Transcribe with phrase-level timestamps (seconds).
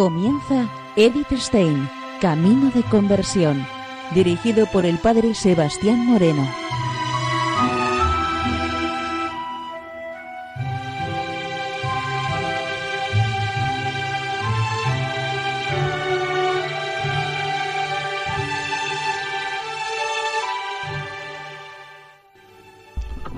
[0.00, 1.86] Comienza Edith Stein,
[2.22, 3.66] Camino de Conversión,
[4.14, 6.48] dirigido por el Padre Sebastián Moreno.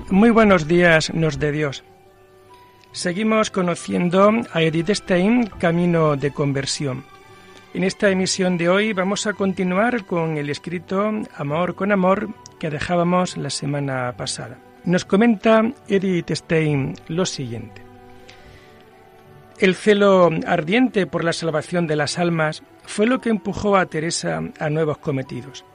[0.09, 1.83] Muy buenos días, nos de Dios.
[2.93, 7.03] Seguimos conociendo a Edith Stein, Camino de Conversión.
[7.73, 12.69] En esta emisión de hoy vamos a continuar con el escrito Amor con Amor que
[12.69, 14.59] dejábamos la semana pasada.
[14.85, 17.81] Nos comenta Edith Stein lo siguiente.
[19.57, 24.39] El celo ardiente por la salvación de las almas fue lo que empujó a Teresa
[24.59, 25.65] a nuevos cometidos.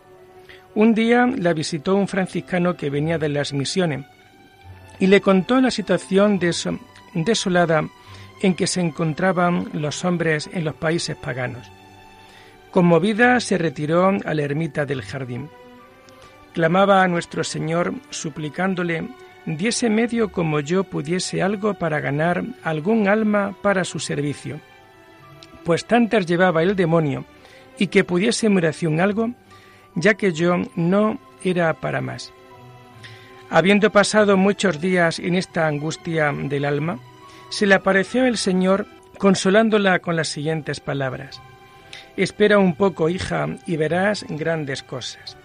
[0.76, 4.06] Un día la visitó un franciscano que venía de las misiones
[5.00, 6.52] y le contó la situación de,
[7.14, 7.88] desolada
[8.40, 11.70] en que se encontraban los hombres en los países paganos.
[12.70, 15.48] Conmovida se retiró a la ermita del jardín.
[16.52, 19.08] Clamaba a nuestro Señor suplicándole
[19.46, 24.60] diese medio como yo pudiese algo para ganar algún alma para su servicio,
[25.64, 27.24] pues tantas llevaba el demonio
[27.78, 29.30] y que pudiese mi oración algo,
[29.94, 32.32] ya que yo no era para más.
[33.50, 36.98] Habiendo pasado muchos días en esta angustia del alma,
[37.48, 41.40] se le apareció el Señor consolándola con las siguientes palabras.
[42.16, 45.38] Espera un poco, hija, y verás grandes cosas.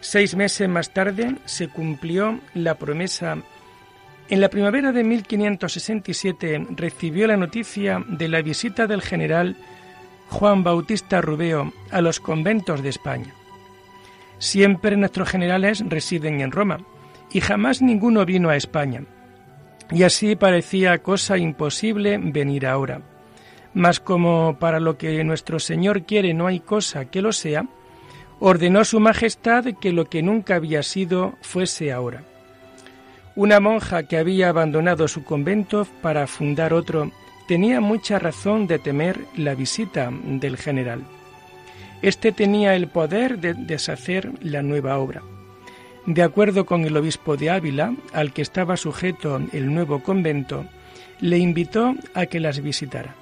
[0.00, 3.36] Seis meses más tarde se cumplió la promesa.
[4.28, 9.56] En la primavera de 1567 recibió la noticia de la visita del general
[10.28, 13.34] Juan Bautista Rubeo a los conventos de España.
[14.38, 16.78] Siempre nuestros generales residen en Roma
[17.32, 19.02] y jamás ninguno vino a España
[19.90, 23.00] y así parecía cosa imposible venir ahora.
[23.74, 27.66] Mas como para lo que nuestro Señor quiere no hay cosa que lo sea,
[28.40, 32.22] ordenó su Majestad que lo que nunca había sido fuese ahora.
[33.34, 37.12] Una monja que había abandonado su convento para fundar otro
[37.46, 41.04] tenía mucha razón de temer la visita del general.
[42.02, 45.22] Este tenía el poder de deshacer la nueva obra.
[46.08, 50.64] De acuerdo con el obispo de Ávila, al que estaba sujeto el nuevo convento,
[51.20, 53.14] le invitó a que las visitara.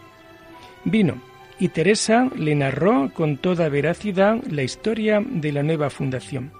[0.85, 1.21] Vino
[1.59, 6.53] y Teresa le narró con toda veracidad la historia de la nueva fundación.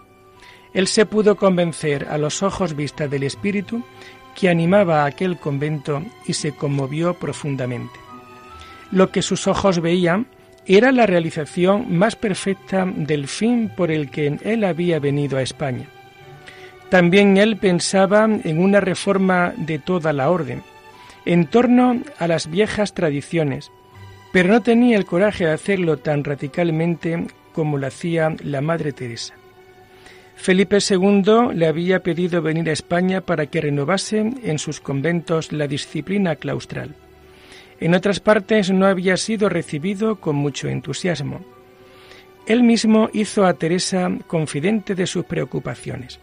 [0.75, 3.85] Él se pudo convencer a los ojos vista del Espíritu
[4.35, 8.01] que animaba a aquel convento y se conmovió profundamente.
[8.91, 10.27] Lo que sus ojos veían
[10.67, 15.89] era la realización más perfecta del fin por el que él había venido a España
[16.91, 20.63] también él pensaba en una reforma de toda la orden,
[21.25, 23.73] en torno a las viejas tradiciones,
[24.33, 29.35] pero no tenía el coraje de hacerlo tan radicalmente como lo hacía la Madre Teresa.
[30.37, 35.67] Felipe II le había pedido venir a España para que renovase en sus conventos la
[35.67, 36.95] disciplina claustral.
[37.81, 41.41] En otras partes no había sido recibido con mucho entusiasmo.
[42.47, 46.21] Él mismo hizo a Teresa confidente de sus preocupaciones.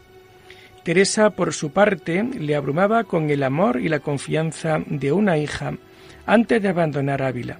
[0.84, 5.74] Teresa, por su parte, le abrumaba con el amor y la confianza de una hija
[6.26, 7.60] antes de abandonar Ávila,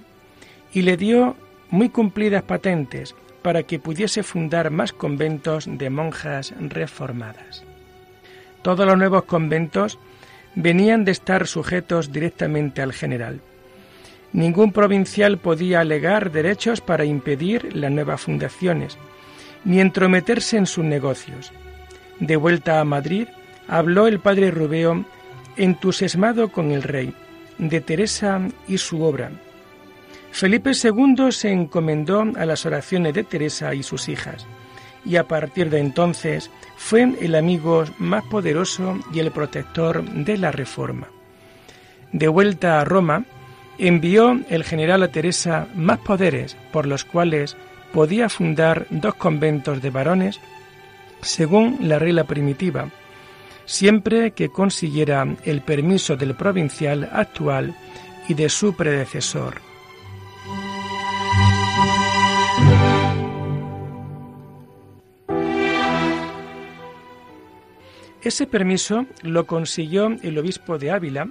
[0.74, 1.38] y le dio
[1.70, 7.64] muy cumplidas patentes para que pudiese fundar más conventos de monjas reformadas.
[8.62, 10.00] Todos los nuevos conventos
[10.56, 13.40] venían de estar sujetos directamente al general.
[14.34, 18.98] Ningún provincial podía alegar derechos para impedir las nuevas fundaciones,
[19.64, 21.54] ni entrometerse en sus negocios
[22.26, 23.28] de vuelta a Madrid,
[23.68, 25.06] habló el padre Rubeo
[25.58, 27.14] entusiasmado con el rey,
[27.58, 29.30] de Teresa y su obra.
[30.32, 34.48] Felipe II se encomendó a las oraciones de Teresa y sus hijas,
[35.06, 40.52] y a partir de entonces fue el amigo más poderoso y el protector de la
[40.52, 41.10] Reforma.
[42.14, 43.26] De vuelta a Roma,
[43.78, 47.58] envió el general a Teresa más poderes por los cuales
[47.92, 50.40] podía fundar dos conventos de varones
[51.24, 52.90] según la regla primitiva,
[53.66, 57.76] siempre que consiguiera el permiso del provincial actual
[58.28, 59.62] y de su predecesor.
[68.22, 71.28] Ese permiso lo consiguió el obispo de Ávila,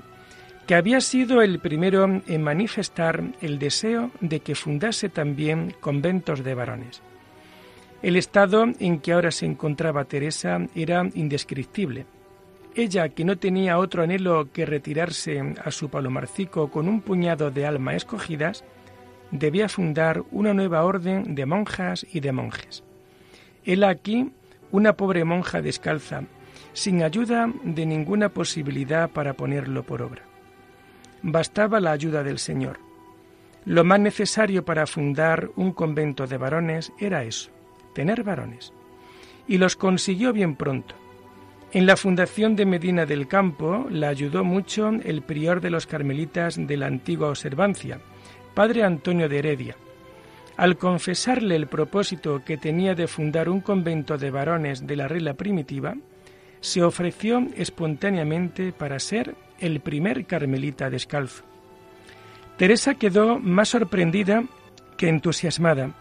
[0.66, 6.54] que había sido el primero en manifestar el deseo de que fundase también conventos de
[6.54, 7.02] varones.
[8.02, 12.04] El estado en que ahora se encontraba Teresa era indescriptible.
[12.74, 17.64] Ella, que no tenía otro anhelo que retirarse a su palomarcico con un puñado de
[17.64, 18.64] almas escogidas,
[19.30, 22.82] debía fundar una nueva orden de monjas y de monjes.
[23.64, 24.32] Él aquí
[24.72, 26.24] una pobre monja descalza,
[26.72, 30.22] sin ayuda de ninguna posibilidad para ponerlo por obra.
[31.22, 32.80] Bastaba la ayuda del Señor.
[33.64, 37.50] Lo más necesario para fundar un convento de varones era eso,
[37.92, 38.72] tener varones.
[39.46, 40.94] Y los consiguió bien pronto.
[41.72, 46.58] En la fundación de Medina del Campo la ayudó mucho el prior de los carmelitas
[46.58, 47.98] de la antigua observancia,
[48.54, 49.76] padre Antonio de Heredia.
[50.58, 55.32] Al confesarle el propósito que tenía de fundar un convento de varones de la regla
[55.32, 55.94] primitiva,
[56.60, 61.42] se ofreció espontáneamente para ser el primer carmelita descalzo.
[62.58, 64.44] Teresa quedó más sorprendida
[64.96, 65.94] que entusiasmada,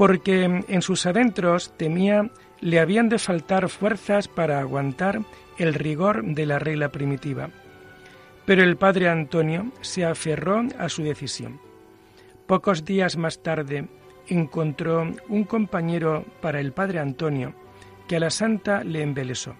[0.00, 2.30] porque en sus adentros temía
[2.60, 5.20] le habían de faltar fuerzas para aguantar
[5.58, 7.50] el rigor de la regla primitiva.
[8.46, 11.60] Pero el padre Antonio se aferró a su decisión.
[12.46, 13.88] Pocos días más tarde
[14.26, 17.52] encontró un compañero para el padre Antonio
[18.08, 19.54] que a la santa le embelesó.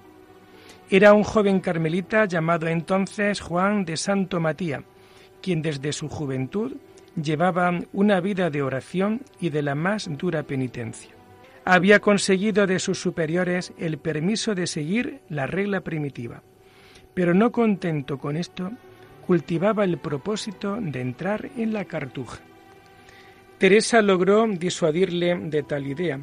[0.88, 4.84] Era un joven carmelita llamado entonces Juan de Santo Matía,
[5.42, 6.78] quien desde su juventud
[7.22, 11.10] llevaba una vida de oración y de la más dura penitencia.
[11.64, 16.42] Había conseguido de sus superiores el permiso de seguir la regla primitiva,
[17.14, 18.70] pero no contento con esto,
[19.26, 22.40] cultivaba el propósito de entrar en la cartuja.
[23.58, 26.20] Teresa logró disuadirle de tal idea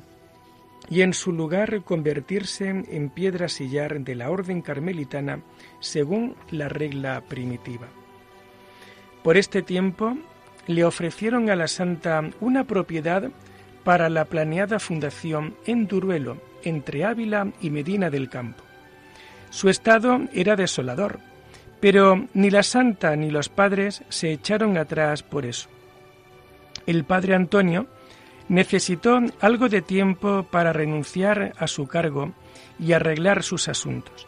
[0.90, 5.42] y en su lugar convertirse en piedra sillar de la orden carmelitana
[5.80, 7.88] según la regla primitiva.
[9.24, 10.18] Por este tiempo
[10.68, 13.30] le ofrecieron a la santa una propiedad
[13.84, 18.64] para la planeada fundación en Duruelo, entre Ávila y Medina del Campo.
[19.50, 21.20] Su estado era desolador,
[21.80, 25.70] pero ni la santa ni los padres se echaron atrás por eso.
[26.86, 27.88] El padre Antonio
[28.50, 32.34] necesitó algo de tiempo para renunciar a su cargo
[32.80, 34.28] y arreglar sus asuntos.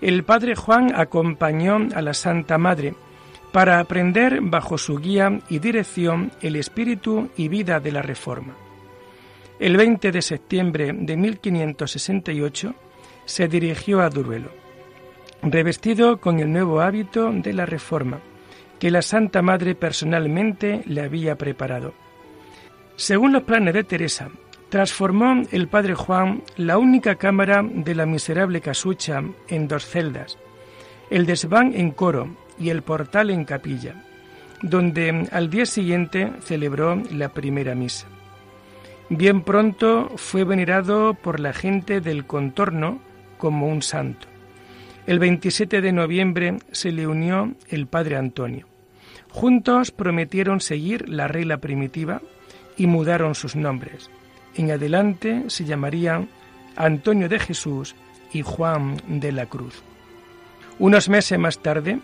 [0.00, 2.94] El padre Juan acompañó a la Santa Madre
[3.52, 8.54] para aprender bajo su guía y dirección el espíritu y vida de la Reforma.
[9.58, 12.74] El 20 de septiembre de 1568
[13.24, 14.50] se dirigió a Duruelo,
[15.42, 18.20] revestido con el nuevo hábito de la Reforma,
[18.78, 21.92] que la Santa Madre personalmente le había preparado.
[22.96, 24.30] Según los planes de Teresa,
[24.70, 30.38] transformó el padre Juan la única cámara de la miserable casucha en dos celdas,
[31.10, 32.28] el desván en coro
[32.60, 33.94] y el portal en capilla,
[34.62, 38.06] donde al día siguiente celebró la primera misa.
[39.08, 43.00] Bien pronto fue venerado por la gente del contorno
[43.38, 44.28] como un santo.
[45.06, 48.68] El 27 de noviembre se le unió el padre Antonio.
[49.30, 52.20] Juntos prometieron seguir la regla primitiva
[52.76, 54.10] y mudaron sus nombres.
[54.54, 56.28] En adelante se llamarían
[56.76, 57.96] Antonio de Jesús
[58.32, 59.82] y Juan de la Cruz.
[60.78, 61.98] Unos meses más tarde,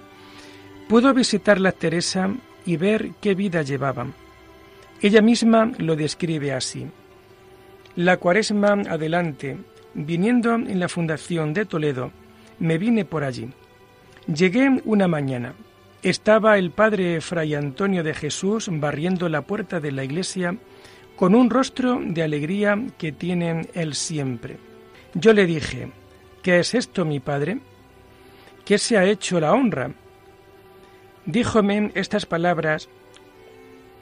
[0.88, 2.31] pudo visitar la Teresa
[2.64, 4.14] y ver qué vida llevaban.
[5.00, 6.87] Ella misma lo describe así.
[7.97, 9.57] La cuaresma adelante,
[9.95, 12.12] viniendo en la fundación de Toledo,
[12.59, 13.49] me vine por allí.
[14.26, 15.55] Llegué una mañana,
[16.02, 20.57] estaba el padre Fray Antonio de Jesús barriendo la puerta de la iglesia
[21.16, 24.59] con un rostro de alegría que tiene él siempre.
[25.14, 25.90] Yo le dije,
[26.43, 27.59] ¿qué es esto, mi padre?
[28.64, 29.90] ¿Qué se ha hecho la honra?
[31.26, 32.88] Díjome estas palabras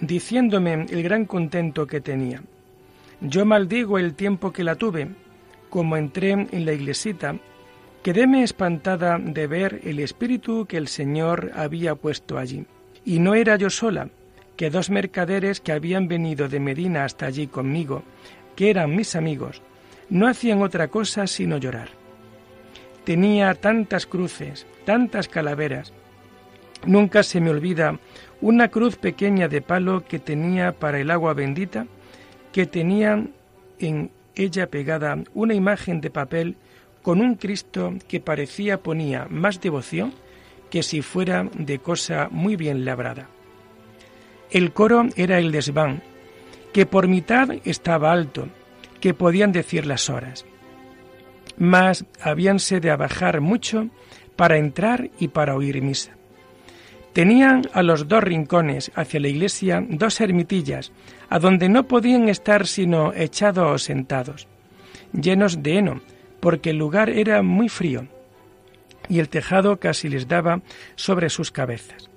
[0.01, 2.43] diciéndome el gran contento que tenía.
[3.21, 5.09] Yo maldigo el tiempo que la tuve,
[5.71, 7.37] como entré en la iglesita
[8.05, 12.67] Quedéme espantada de ver el espíritu que el Señor había puesto allí.
[13.03, 14.11] Y no era yo sola,
[14.59, 18.03] que dos mercaderes que habían venido de Medina hasta allí conmigo,
[18.57, 19.63] que eran mis amigos,
[20.11, 21.89] no hacían otra cosa sino llorar.
[23.05, 25.95] Tenía tantas cruces, tantas calaveras.
[26.87, 27.99] Nunca se me olvida
[28.41, 31.87] una cruz pequeña de palo que tenía para el agua bendita,
[32.53, 33.25] que tenía
[33.79, 36.57] en ella pegada una imagen de papel
[37.03, 40.13] con un Cristo que parecía ponía más devoción
[40.71, 43.29] que si fuera de cosa muy bien labrada.
[44.51, 46.03] El coro era el desván,
[46.73, 48.49] que por mitad estaba alto,
[49.01, 50.45] que podían decir las horas.
[51.57, 53.89] Mas habíanse de abajar mucho
[54.37, 56.17] para entrar y para oír misa.
[57.15, 60.91] Tenían a los dos rincones hacia la iglesia dos ermitillas,
[61.31, 64.49] a donde no podían estar sino echados o sentados,
[65.13, 66.01] llenos de heno,
[66.41, 68.09] porque el lugar era muy frío
[69.09, 70.61] y el tejado casi les daba
[70.97, 72.11] sobre sus cabezas.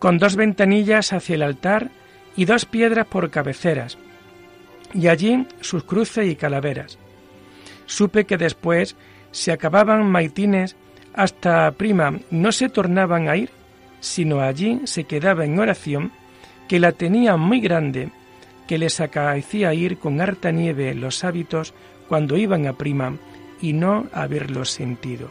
[0.00, 1.90] Con dos ventanillas hacia el altar
[2.36, 3.98] y dos piedras por cabeceras,
[4.94, 6.98] y allí sus cruces y calaveras.
[7.86, 8.96] Supe que después
[9.30, 10.74] se acababan maitines
[11.14, 13.50] hasta prima no se tornaban a ir,
[14.00, 16.12] sino allí se quedaba en oración,
[16.68, 18.10] que la tenía muy grande,
[18.66, 21.74] que les acaecía ir con harta nieve los hábitos
[22.08, 23.16] cuando iban a prima
[23.60, 25.28] y no haberlos sentido.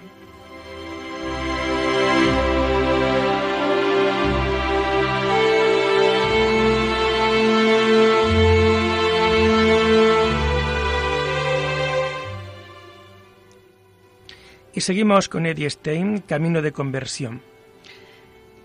[14.74, 17.41] Y seguimos con Edith Stein, Camino de Conversión.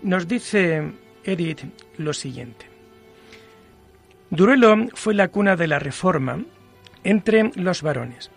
[0.03, 0.91] Nos dice
[1.23, 1.63] Edith
[1.97, 2.65] lo siguiente.
[4.29, 6.43] Duruelo fue la cuna de la Reforma
[7.05, 8.29] entre los varones.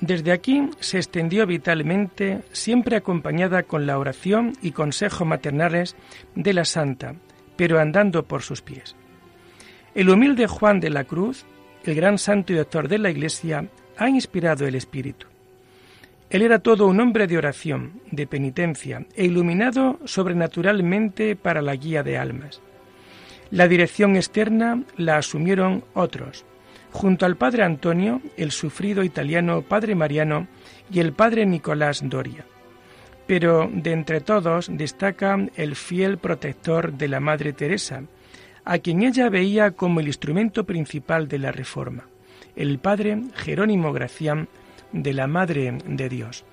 [0.00, 5.96] Desde aquí se extendió vitalmente, siempre acompañada con la oración y consejo maternales
[6.36, 7.16] de la Santa,
[7.56, 8.94] pero andando por sus pies.
[9.96, 11.46] El humilde Juan de la Cruz,
[11.82, 15.26] el gran santo y doctor de la Iglesia, ha inspirado el Espíritu.
[16.30, 22.02] Él era todo un hombre de oración, de penitencia e iluminado sobrenaturalmente para la guía
[22.02, 22.60] de almas.
[23.50, 26.44] La dirección externa la asumieron otros,
[26.90, 30.48] junto al padre Antonio, el sufrido italiano padre Mariano
[30.90, 32.44] y el padre Nicolás Doria.
[33.26, 38.02] Pero de entre todos destaca el fiel protector de la Madre Teresa,
[38.64, 42.04] a quien ella veía como el instrumento principal de la reforma,
[42.54, 44.48] el padre Jerónimo Gracián,
[44.92, 46.44] de la Madre de Dios.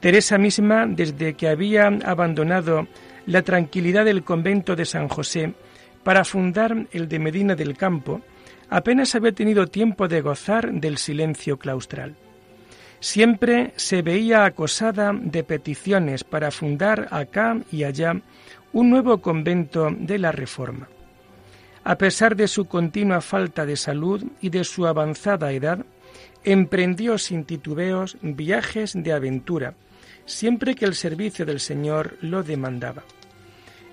[0.00, 2.86] Teresa misma, desde que había abandonado
[3.26, 5.54] la tranquilidad del convento de San José
[6.04, 8.20] para fundar el de Medina del Campo,
[8.70, 12.16] apenas había tenido tiempo de gozar del silencio claustral.
[13.00, 18.20] Siempre se veía acosada de peticiones para fundar acá y allá
[18.72, 20.88] un nuevo convento de la Reforma.
[21.84, 25.84] A pesar de su continua falta de salud y de su avanzada edad,
[26.44, 29.74] emprendió sin titubeos viajes de aventura,
[30.26, 33.02] siempre que el servicio del Señor lo demandaba.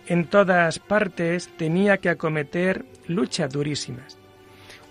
[0.08, 4.18] En todas partes tenía que acometer luchas durísimas,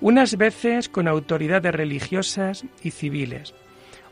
[0.00, 3.54] unas veces con autoridades religiosas y civiles,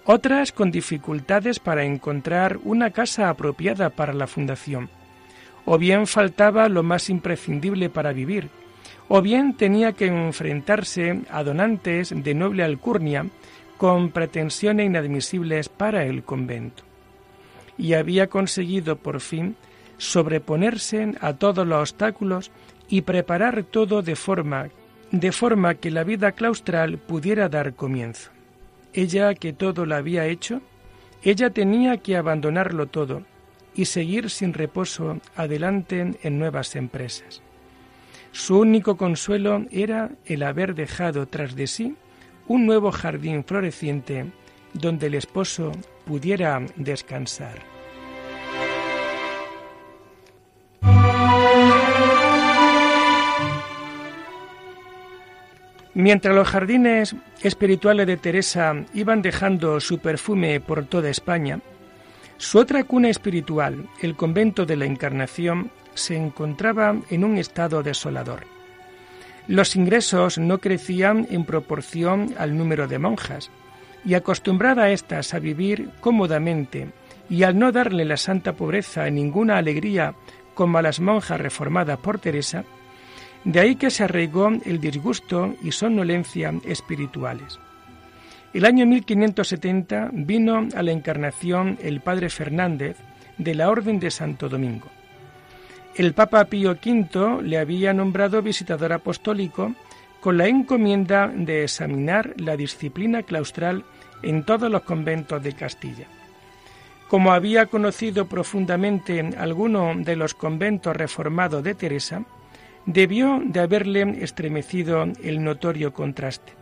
[0.04, 4.90] otras con dificultades para encontrar una casa apropiada para la fundación,
[5.64, 8.50] o bien faltaba lo más imprescindible para vivir,
[9.14, 13.26] o bien tenía que enfrentarse a donantes de noble alcurnia
[13.76, 16.82] con pretensiones inadmisibles para el convento.
[17.76, 19.54] Y había conseguido por fin
[19.98, 22.50] sobreponerse a todos los obstáculos
[22.88, 24.70] y preparar todo de forma
[25.10, 28.30] de forma que la vida claustral pudiera dar comienzo.
[28.94, 30.62] Ella que todo lo había hecho,
[31.22, 33.24] ella tenía que abandonarlo todo
[33.74, 37.42] y seguir sin reposo adelante en nuevas empresas.
[38.32, 41.94] Su único consuelo era el haber dejado tras de sí
[42.48, 44.26] un nuevo jardín floreciente
[44.72, 45.72] donde el esposo
[46.06, 47.60] pudiera descansar.
[55.94, 61.60] Mientras los jardines espirituales de Teresa iban dejando su perfume por toda España,
[62.38, 68.44] su otra cuna espiritual, el convento de la Encarnación, se encontraba en un estado desolador.
[69.48, 73.50] Los ingresos no crecían en proporción al número de monjas,
[74.04, 76.88] y acostumbrada éstas a vivir cómodamente
[77.28, 80.14] y al no darle la santa pobreza ninguna alegría
[80.54, 82.64] como a las monjas reformadas por Teresa,
[83.44, 87.58] de ahí que se arraigó el disgusto y somnolencia espirituales.
[88.52, 92.98] El año 1570 vino a la encarnación el padre Fernández
[93.38, 94.88] de la Orden de Santo Domingo.
[95.94, 99.74] El Papa Pío V le había nombrado visitador apostólico
[100.20, 103.84] con la encomienda de examinar la disciplina claustral
[104.22, 106.06] en todos los conventos de Castilla.
[107.08, 112.24] Como había conocido profundamente alguno de los conventos reformados de Teresa,
[112.86, 116.54] debió de haberle estremecido el notorio contraste.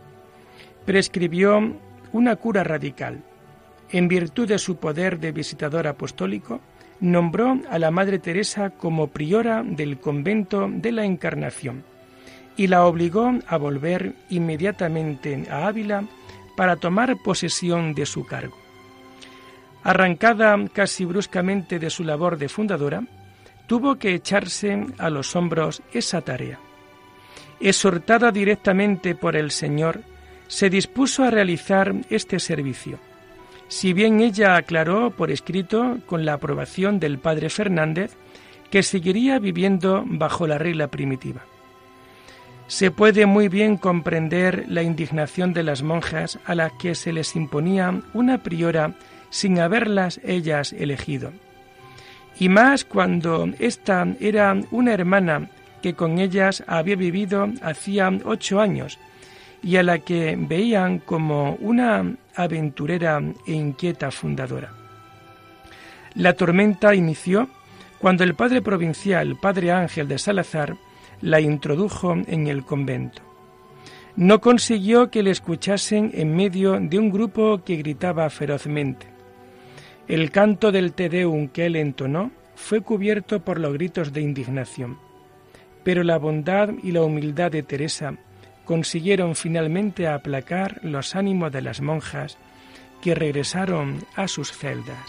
[0.85, 1.77] Prescribió
[2.11, 3.23] una cura radical.
[3.91, 6.59] En virtud de su poder de visitador apostólico,
[7.01, 11.83] nombró a la Madre Teresa como priora del convento de la Encarnación
[12.55, 16.05] y la obligó a volver inmediatamente a Ávila
[16.55, 18.55] para tomar posesión de su cargo.
[19.83, 23.03] Arrancada casi bruscamente de su labor de fundadora,
[23.65, 26.59] tuvo que echarse a los hombros esa tarea.
[27.59, 30.01] Exhortada directamente por el Señor,
[30.47, 32.99] se dispuso a realizar este servicio
[33.71, 38.17] si bien ella aclaró por escrito, con la aprobación del padre Fernández,
[38.69, 41.45] que seguiría viviendo bajo la regla primitiva.
[42.67, 47.33] se puede muy bien comprender la indignación de las monjas a las que se les
[47.37, 48.93] imponía una priora
[49.29, 51.31] sin haberlas ellas elegido.
[52.37, 55.49] Y más cuando ésta era una hermana
[55.81, 58.99] que con ellas había vivido hacía ocho años
[59.63, 64.73] y a la que veían como una aventurera e inquieta fundadora.
[66.15, 67.47] La tormenta inició
[67.99, 70.75] cuando el padre provincial, padre Ángel de Salazar,
[71.21, 73.21] la introdujo en el convento.
[74.15, 79.05] No consiguió que le escuchasen en medio de un grupo que gritaba ferozmente.
[80.07, 84.97] El canto del Te Deum que él entonó fue cubierto por los gritos de indignación,
[85.83, 88.15] pero la bondad y la humildad de Teresa
[88.71, 92.37] consiguieron finalmente aplacar los ánimos de las monjas
[93.01, 95.05] que regresaron a sus celdas.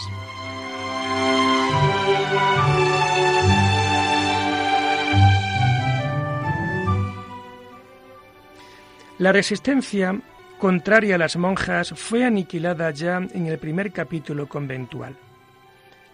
[9.18, 10.20] La resistencia
[10.58, 15.14] contraria a las monjas fue aniquilada ya en el primer capítulo conventual.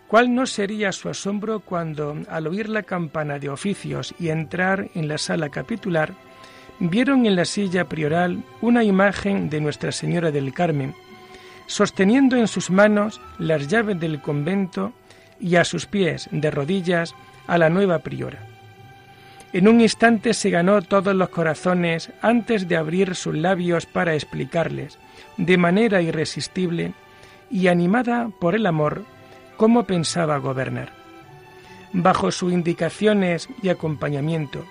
[0.07, 5.09] ¿Cuál no sería su asombro cuando, al oír la campana de oficios y entrar en
[5.09, 6.28] la sala capitular,
[6.81, 10.95] vieron en la silla prioral una imagen de Nuestra Señora del Carmen,
[11.67, 14.93] sosteniendo en sus manos las llaves del convento
[15.41, 17.15] y a sus pies, de rodillas,
[17.47, 18.47] a la nueva priora.
[19.53, 24.99] En un instante se ganó todos los corazones antes de abrir sus labios para explicarles,
[25.39, 26.93] de manera irresistible
[27.51, 29.05] y animada por el amor,
[29.57, 30.93] cómo pensaba gobernar.
[31.95, 34.67] Bajo sus indicaciones y acompañamiento,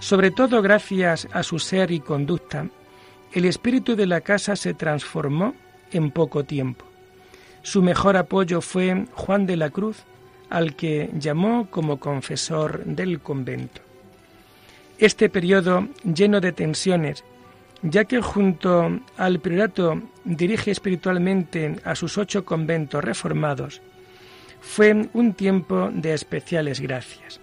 [0.00, 2.66] sobre todo gracias a su ser y conducta,
[3.32, 5.54] el espíritu de la casa se transformó
[5.92, 6.84] en poco tiempo.
[7.62, 10.04] Su mejor apoyo fue Juan de la Cruz,
[10.48, 13.80] al que llamó como confesor del convento.
[14.98, 17.24] Este periodo lleno de tensiones,
[17.82, 23.82] ya que junto al priorato dirige espiritualmente a sus ocho conventos reformados,
[24.60, 27.40] fue un tiempo de especiales gracias.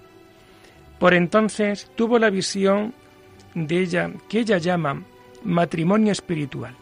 [1.04, 2.94] Por entonces tuvo la visión
[3.56, 5.04] de ella que ella llama
[5.44, 6.78] matrimonio espiritual.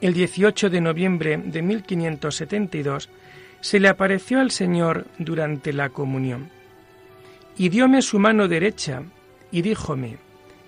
[0.00, 3.10] El 18 de noviembre de 1572
[3.60, 6.50] se le apareció al Señor durante la comunión
[7.56, 9.02] y dióme su mano derecha
[9.50, 10.18] y díjome,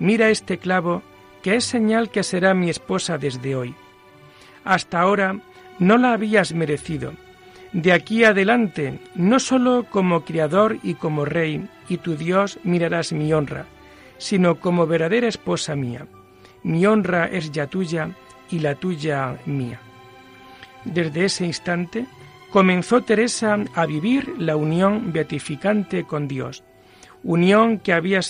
[0.00, 1.04] mira este clavo,
[1.44, 3.76] que es señal que será mi esposa desde hoy.
[4.64, 5.38] Hasta ahora
[5.78, 7.12] no la habías merecido.
[7.72, 13.32] De aquí adelante, no sólo como criador y como rey y tu Dios mirarás mi
[13.32, 13.66] honra,
[14.16, 16.06] sino como verdadera esposa mía.
[16.62, 18.10] Mi honra es ya tuya
[18.50, 19.80] y la tuya mía.
[20.84, 22.06] Desde ese instante
[22.50, 26.64] comenzó Teresa a vivir la unión beatificante con Dios,
[27.22, 28.20] unión que había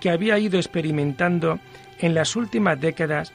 [0.00, 1.58] que había ido experimentando
[1.98, 3.32] en las últimas décadas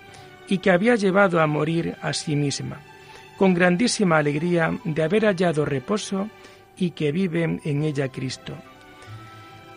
[0.48, 2.80] y que había llevado a morir a sí misma,
[3.38, 6.30] con grandísima alegría de haber hallado reposo
[6.78, 8.54] y que vive en ella Cristo.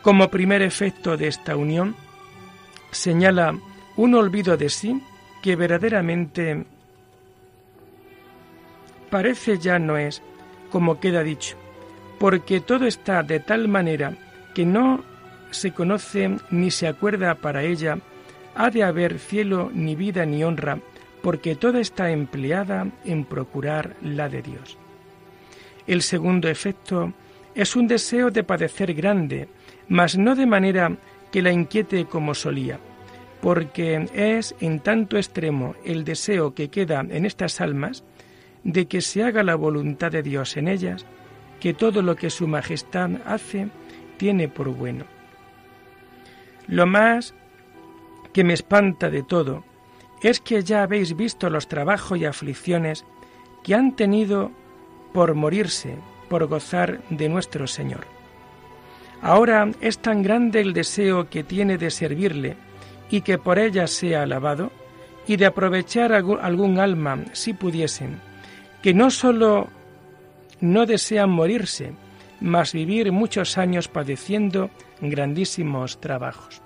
[0.02, 1.94] Como primer efecto de esta unión,
[2.90, 3.58] señala
[3.96, 5.02] un olvido de sí
[5.42, 6.64] que verdaderamente
[9.10, 10.22] parece ya no es
[10.70, 11.56] como queda dicho,
[12.18, 14.14] porque todo está de tal manera
[14.54, 15.02] que no
[15.50, 17.98] se conoce ni se acuerda para ella,
[18.54, 20.78] ha de haber cielo ni vida ni honra,
[21.22, 24.78] porque toda está empleada en procurar la de Dios.
[25.87, 27.12] El segundo efecto
[27.54, 29.48] es un deseo de padecer grande,
[29.88, 30.96] mas no de manera
[31.33, 32.78] que la inquiete como solía,
[33.40, 38.04] porque es en tanto extremo el deseo que queda en estas almas
[38.64, 41.07] de que se haga la voluntad de Dios en ellas,
[41.61, 43.68] que todo lo que Su Majestad hace
[44.16, 45.04] tiene por bueno.
[46.66, 47.35] Lo más
[48.33, 49.64] que me espanta de todo
[50.22, 53.04] es que ya habéis visto los trabajos y aflicciones
[53.62, 54.50] que han tenido
[55.12, 55.96] por morirse,
[56.28, 58.07] por gozar de nuestro Señor.
[59.20, 62.57] Ahora es tan grande el deseo que tiene de servirle
[63.11, 64.70] y que por ella sea alabado,
[65.26, 68.18] y de aprovechar algún alma si pudiesen,
[68.83, 69.68] que no sólo
[70.61, 71.92] no desean morirse,
[72.40, 76.62] mas vivir muchos años padeciendo grandísimos trabajos.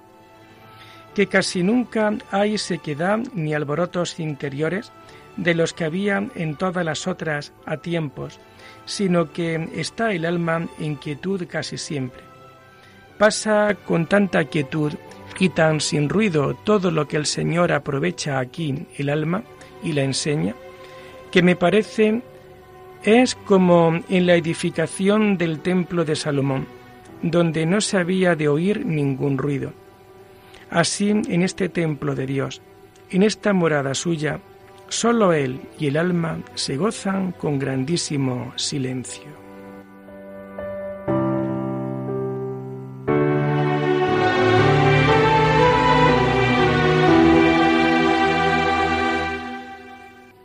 [1.14, 4.92] Que casi nunca hay sequedad ni alborotos interiores
[5.37, 8.38] de los que había en todas las otras a tiempos,
[8.85, 12.22] sino que está el alma en quietud casi siempre.
[13.18, 14.92] Pasa con tanta quietud
[15.38, 19.42] y tan sin ruido todo lo que el Señor aprovecha aquí el alma
[19.83, 20.55] y la enseña,
[21.31, 22.22] que me parece
[23.03, 26.66] es como en la edificación del templo de Salomón,
[27.22, 29.72] donde no se había de oír ningún ruido.
[30.73, 32.63] Así en este templo de Dios,
[33.11, 34.41] en esta morada suya,
[34.89, 39.25] solo Él y el alma se gozan con grandísimo silencio.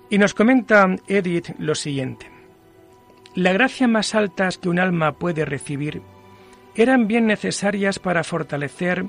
[0.09, 2.29] Y nos comenta Edith lo siguiente.
[3.33, 6.01] La gracia más altas que un alma puede recibir
[6.75, 9.05] eran bien necesarias para fortalecer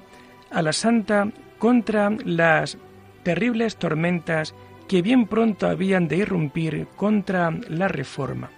[0.51, 2.79] a la santa contra las
[3.23, 4.55] terribles tormentas
[4.89, 8.51] que bien pronto habían de irrumpir contra la reforma.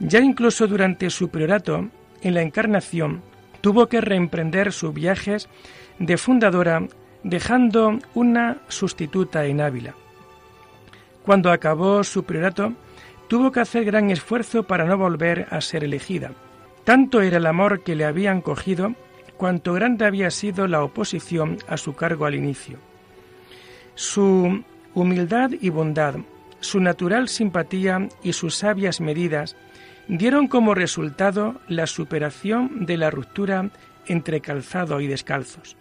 [0.00, 1.88] Ya incluso durante su priorato,
[2.22, 3.22] en la Encarnación,
[3.60, 5.48] tuvo que reemprender sus viajes
[5.98, 6.82] de fundadora,
[7.22, 9.94] dejando una sustituta en Ávila.
[11.24, 12.72] Cuando acabó su priorato,
[13.28, 16.32] tuvo que hacer gran esfuerzo para no volver a ser elegida.
[16.84, 18.94] Tanto era el amor que le habían cogido
[19.42, 22.78] cuanto grande había sido la oposición a su cargo al inicio.
[23.96, 24.62] Su
[24.94, 26.14] humildad y bondad,
[26.60, 29.56] su natural simpatía y sus sabias medidas
[30.06, 33.70] dieron como resultado la superación de la ruptura
[34.06, 35.76] entre calzado y descalzos.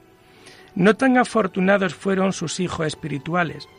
[0.74, 3.70] No tan afortunados fueron sus hijos espirituales.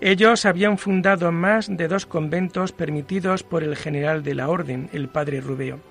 [0.00, 5.08] Ellos habían fundado más de dos conventos permitidos por el general de la orden, el
[5.08, 5.89] padre Rubeo.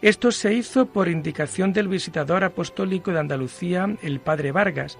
[0.00, 4.96] Esto se hizo por indicación del visitador apostólico de Andalucía, el padre Vargas,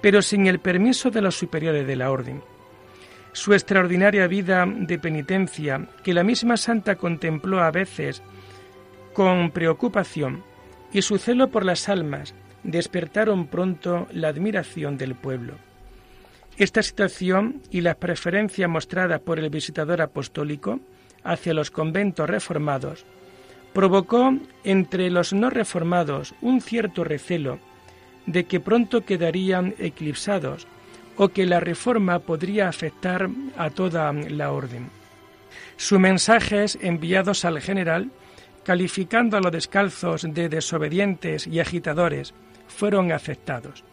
[0.00, 2.42] pero sin el permiso de los superiores de la orden.
[3.32, 8.20] Su extraordinaria vida de penitencia, que la misma santa contempló a veces
[9.12, 10.42] con preocupación,
[10.92, 15.54] y su celo por las almas, despertaron pronto la admiración del pueblo.
[16.58, 20.80] Esta situación y la preferencia mostrada por el visitador apostólico
[21.22, 23.06] hacia los conventos reformados
[23.72, 27.58] provocó entre los no reformados un cierto recelo
[28.26, 30.66] de que pronto quedarían eclipsados
[31.16, 34.90] o que la reforma podría afectar a toda la orden.
[35.76, 38.10] Sus mensajes enviados al general,
[38.64, 42.34] calificando a los descalzos de desobedientes y agitadores,
[42.68, 43.84] fueron aceptados.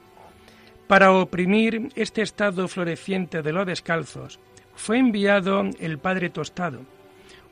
[0.88, 4.40] Para oprimir este estado floreciente de los descalzos,
[4.76, 6.82] fue enviado el padre Tostado,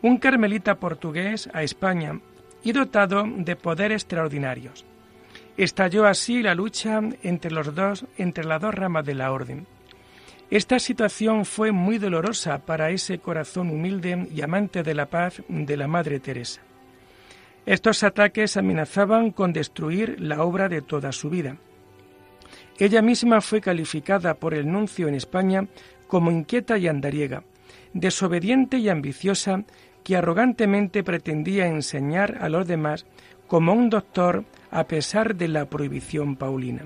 [0.02, 2.20] un carmelita portugués a España
[2.64, 4.86] y dotado de poderes extraordinarios.
[5.58, 9.66] Estalló así la lucha entre los dos, entre las dos ramas de la orden.
[10.50, 15.76] Esta situación fue muy dolorosa para ese corazón humilde y amante de la paz de
[15.76, 16.62] la Madre Teresa.
[17.66, 21.58] Estos ataques amenazaban con destruir la obra de toda su vida.
[22.80, 25.68] Ella misma fue calificada por el nuncio en España
[26.08, 27.44] como inquieta y andariega,
[27.94, 29.64] desobediente y ambiciosa
[30.04, 33.06] que arrogantemente pretendía enseñar a los demás
[33.48, 36.86] como un doctor a pesar de la prohibición paulina.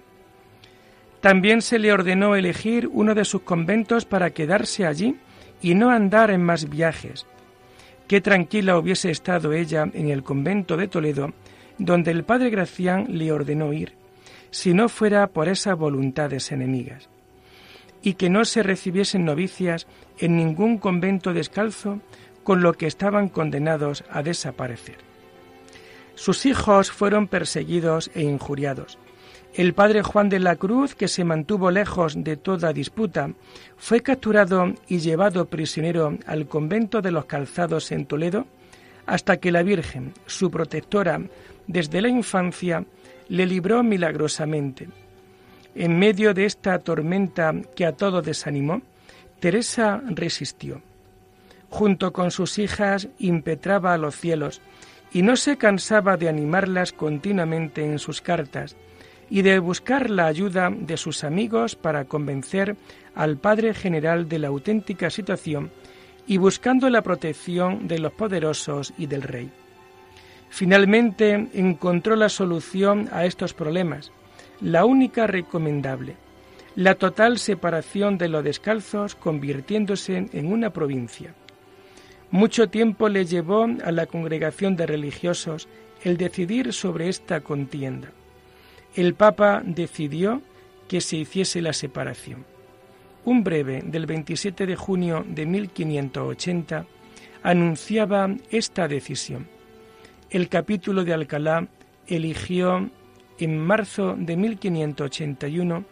[1.22, 5.18] También se le ordenó elegir uno de sus conventos para quedarse allí
[5.62, 7.28] y no andar en más viajes.
[8.08, 11.32] Qué tranquila hubiese estado ella en el convento de Toledo,
[11.78, 13.94] donde el padre Gracián le ordenó ir,
[14.50, 17.10] si no fuera por esas voluntades enemigas,
[18.02, 19.88] y que no se recibiesen novicias
[20.18, 22.00] en ningún convento descalzo,
[22.44, 24.98] con lo que estaban condenados a desaparecer.
[26.16, 28.98] Sus hijos fueron perseguidos e injuriados.
[29.54, 33.32] El padre Juan de la Cruz, que se mantuvo lejos de toda disputa,
[33.78, 38.48] fue capturado y llevado prisionero al convento de los Calzados en Toledo,
[39.06, 41.22] hasta que la Virgen, su protectora
[41.68, 42.86] desde la infancia,
[43.28, 44.88] le libró milagrosamente.
[45.76, 48.82] En medio de esta tormenta que a todos desanimó,
[49.40, 50.82] Teresa resistió
[51.72, 54.62] junto con sus hijas impetraba a los cielos,
[55.14, 58.76] y no se cansaba de animarlas continuamente en sus cartas,
[59.30, 62.76] y de buscar la ayuda de sus amigos para convencer
[63.16, 65.72] al Padre General de la auténtica situación
[66.28, 69.50] y buscando la protección de los poderosos y del Rey.
[70.50, 74.12] Finalmente encontró la solución a estos problemas,
[74.62, 76.16] la única recomendable,
[76.76, 81.34] la total separación de los descalzos convirtiéndose en una provincia.
[82.30, 85.68] Mucho tiempo le llevó a la congregación de religiosos
[86.04, 88.10] el decidir sobre esta contienda.
[88.96, 90.42] El Papa decidió
[90.88, 92.46] que se hiciese la separación.
[93.26, 96.86] Un breve del 27 de junio de 1580
[97.44, 99.48] anunciaba esta decisión.
[100.30, 101.68] El capítulo de Alcalá
[102.08, 102.90] eligió
[103.46, 105.86] en marzo de 1581,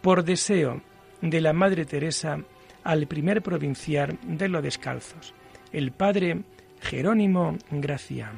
[0.00, 0.82] por deseo
[1.20, 2.38] de la Madre Teresa,
[2.84, 5.34] al primer provincial de los descalzos,
[5.72, 6.42] el padre
[6.80, 8.32] Jerónimo Gracia.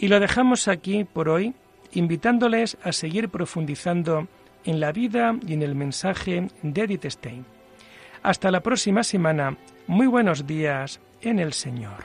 [0.00, 1.54] Y lo dejamos aquí por hoy,
[1.92, 4.28] invitándoles a seguir profundizando
[4.64, 7.57] en la vida y en el mensaje de Edith Stein.
[8.22, 9.56] Hasta la próxima semana.
[9.86, 12.04] Muy buenos días en el Señor.